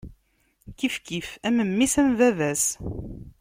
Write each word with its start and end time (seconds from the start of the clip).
Kifkif 0.77 1.29
am 1.47 1.57
mmi-s, 1.69 1.93
am 2.01 2.09
baba-s. 2.17 2.65